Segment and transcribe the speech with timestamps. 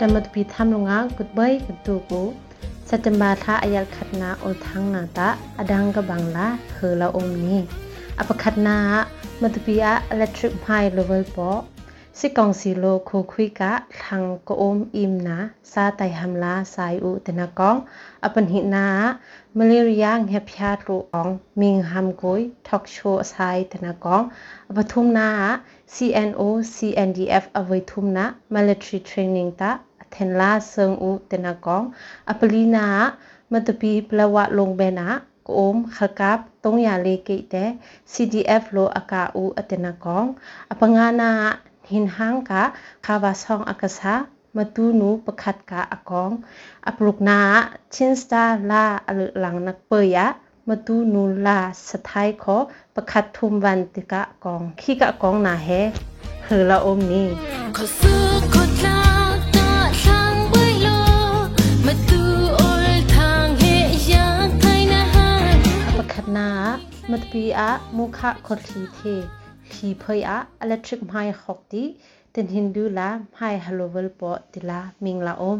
[0.02, 2.22] ่มาปีทำลงอ่ะกุดเบยกุดตูกู
[2.88, 7.60] สัจมาทาอายลขัดนาโอทังนาตาอดังกบังลาเฮลาอมนี้
[8.18, 8.76] อปขัดนา
[9.40, 11.50] มาปีอะอิเล็กทริกไฮเลเวลปอ
[12.20, 13.72] สิกองสีโลโคคุยกะ
[14.04, 15.38] ทังกอมอิมนา
[15.72, 17.76] ซาไตฮัมลาสายอุตนากอง
[18.24, 18.86] อปันหินา
[19.56, 21.28] มาเลเรียงเฮพยาตุอง
[21.60, 22.96] มิงฮัมกุยทอกโช
[23.32, 24.22] สายตนากอง
[24.68, 25.28] อปทุมนา
[25.94, 26.42] CNO
[26.74, 28.24] CNDF อวัยทุมนา
[28.54, 29.70] military training ตา
[30.11, 31.83] เทนลาเซิงอุเตนากอง
[32.29, 32.87] อปลีนา
[33.51, 35.09] มานตบีปลวะลงเบนะ
[35.55, 37.55] โอมขกับตงยาเลกิเต
[38.11, 40.25] CDF โลอากาอูอเตนากอง
[40.69, 41.31] อปงานา
[41.91, 42.63] หินหังกะ
[43.05, 44.13] คาวาซองอากาซา
[44.55, 46.31] มาตูนูประคัดกะอากอง
[46.87, 47.39] อปลุกนา
[47.93, 50.27] ชินสตาลาอลหลังนักเปยะ
[50.67, 51.59] มาตูนูลา
[51.89, 52.57] สไทยขอ
[52.95, 55.69] ประคัดทุมวันติกะกองขี้กะกองนาเฮ
[56.45, 58.60] เฮละอมนี้
[67.10, 69.16] mat pi a mukha khot thi the
[69.72, 71.84] ขีเพยอะอิเล็กทริกไมฮอกตี
[72.32, 75.58] เต็นฮินดูลาไมฮัลโลเวลปอติลามิงลาอม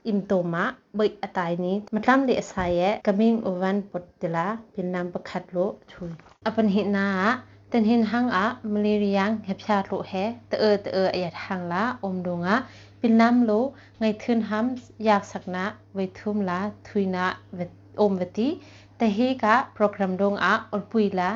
[0.06, 0.64] อิมโตมา
[0.98, 5.58] บยอตายนี้มาทำเลสายะกมิงอวันปตติลาเป็นนามประคัดโล
[5.90, 6.10] ชุย
[6.46, 7.08] อปันหินา
[7.72, 10.12] ตนหินหังอะมเลเรียงเฮบชาโลเฮ
[10.50, 12.56] ตเออตเอออยหังละอมดงะ
[12.98, 13.50] เป็นน้ำโล
[13.98, 15.64] ไงทืนห้ำอยากสักนะ
[15.94, 17.26] ไวทุมละทุยนะ
[17.56, 17.60] เว
[17.96, 18.48] ท omvati
[18.98, 21.28] tahi ka program dong a olpuila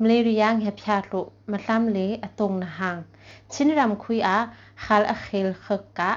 [0.00, 3.00] mleriyang hepya lo matlam le atong na hang
[3.52, 4.38] chinram khui a
[4.84, 6.10] khal a khel khaka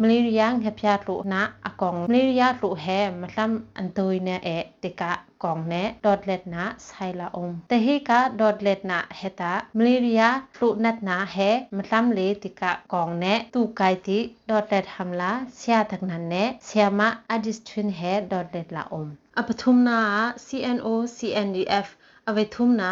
[0.00, 3.50] malaria ngapya lu na akong malaria lu he malam
[3.80, 5.10] antoi na e tika
[5.42, 10.28] kong ne dotlet na saila om tehi ka dotlet na heta malaria
[10.60, 14.18] lu nat na he malam le tika kong ne tu kai ti
[14.50, 19.08] dotlet hamla sia thak nan ne siama adistrin he dotlet la om
[19.40, 19.98] apathum na
[20.46, 21.88] cno cndf
[22.30, 22.90] အဝေထုမနာ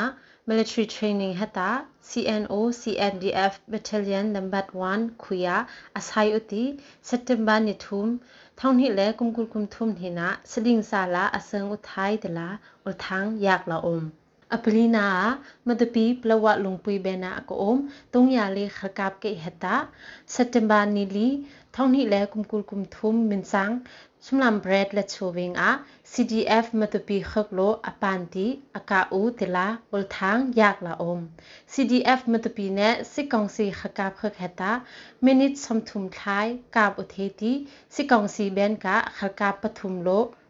[0.49, 8.21] military training hata CNO CNDF battalion number 1 khuya asai uti september ni thum
[8.57, 12.49] thong hi le kumkul kum thum hi na seding sala asang uthai Dela
[12.87, 14.13] ulthang yak la om
[14.49, 19.89] Abrina madapi blawa lungpui bena akoom tungya le khakap ke heta
[20.25, 21.29] September nili
[21.75, 23.83] thongni le kumkul kum thum minsang
[24.25, 25.71] sumlam bread le chowing a
[26.13, 28.47] CDF madapi khaklo apanti
[28.79, 31.21] aka u tila ulthang yak la om
[31.73, 34.73] CDF madapi ne sikong si khakap khak heta
[35.21, 37.53] minute somthum thai kap utheti
[37.95, 40.21] sikong si ben ka khakap pathum lo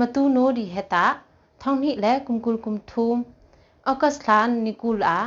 [0.00, 1.06] มาตูโนดีเฮตา
[1.62, 3.16] ท่องนี้แหละกุมกุลกุมทุม
[3.88, 5.18] อกัสลานนิกูลอา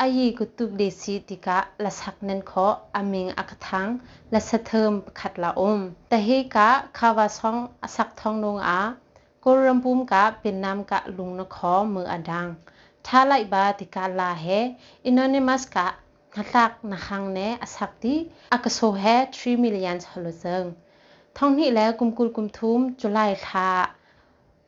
[0.00, 2.66] อายีกุตุบเดซิติกะละสักนันขอ
[2.96, 3.88] อามิงอักทัง
[4.34, 6.68] ละสะเทิมขัดละอมแต่เฮกะ
[6.98, 7.56] คาวาซอง
[7.96, 8.80] สักทองนงอา
[9.44, 12.46] กรมปุมกะเป็นนามกะลุงนขอมืออดัง
[13.06, 14.46] ท้าไลบาติกาลาเฮ
[15.06, 15.86] อินนิมัสกะ
[16.36, 16.54] นัก
[16.92, 18.14] นักังเนอสักติ
[18.52, 19.04] อักโซเฮ
[19.34, 20.64] ทรีมิลเลียนฮอลเซง
[21.36, 23.70] ท่องนี้แล้วกุมกุลกุมทุมจุไลทา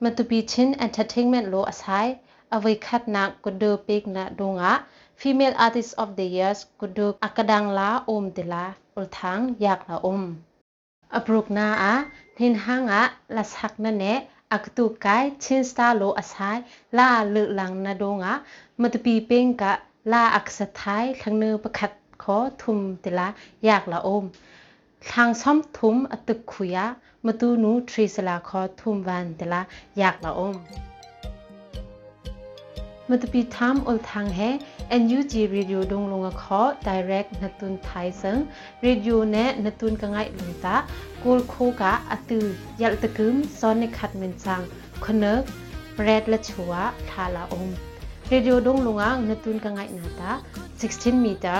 [0.02, 2.06] มันตุบีชินเอนเตอร์เทนเมนต์โลอาศัย
[2.52, 4.72] อวัยขัดนักกุดูปิกนะดงะ
[5.20, 8.64] ฟีมี Female Artist of the Year กุดูอักดังลาอมติลา
[8.94, 10.22] อุลทังอยากลาอม
[11.14, 11.94] อปรุกนาอะ
[12.37, 13.02] ทินหังอะ
[13.37, 14.06] ละสักนั่นเน
[14.52, 16.58] อักตุกายชินสตาโลอาศัย
[16.99, 18.34] ลาเลึกหลังนะดงะ
[18.81, 19.72] มันตุบีเป้งกะ
[20.12, 21.92] ลาอักสะท้ายทั้งเนื้อประคัด
[22.22, 23.28] ขอทุมติลา
[23.66, 24.25] อยากลาอม
[25.12, 26.86] ทางซ้อมทุ่มอตึกขุยะ
[27.26, 29.62] มาตูนูทรีสลาคอทุ่มวันเดละ
[29.98, 30.56] อยากละอม
[33.08, 34.40] มาตุะปีทามอลทางแฮ
[35.02, 38.38] NUG Radio ดงลงคอ direct นตุนไทยซึ่ง
[38.84, 40.76] radio เนนตุนกังไงลุงตา
[41.22, 42.46] กูลโคกะอตือ
[42.80, 44.60] ยัลตะกึมซ้อนในขัดเมนซัง
[45.04, 45.42] คนเนก
[46.02, 46.72] แรดละชัว
[47.10, 47.68] ทาละอม
[48.30, 50.30] radio ดงลงอ่งนตุนกังไงนาตา
[50.76, 51.50] 16เมตร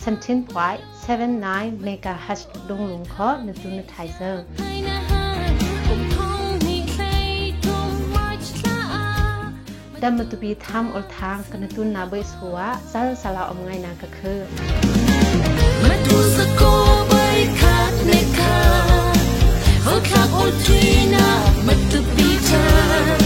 [0.00, 4.44] 17.79เมกะเฮิรตจุดงหลงเคาะนจูนไทเซอร์
[10.02, 12.58] ดัมมตุบีทำอลทางกันตุนนาเบสหัว
[12.92, 14.40] ซาลซาลาอมไงนางก็คือ
[15.82, 16.74] มาดูสกอ
[17.08, 17.12] ใบ
[17.60, 18.56] ขาดในคา
[19.82, 20.80] เขาทักอดที
[21.14, 21.28] นา
[21.66, 23.19] มาตุบีเธอ